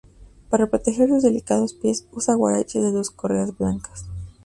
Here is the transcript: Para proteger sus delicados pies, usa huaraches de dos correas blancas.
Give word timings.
Para 0.49 0.65
proteger 0.65 1.09
sus 1.09 1.21
delicados 1.21 1.75
pies, 1.75 2.07
usa 2.11 2.35
huaraches 2.35 2.81
de 2.81 2.91
dos 2.91 3.11
correas 3.11 3.55
blancas. 3.55 4.05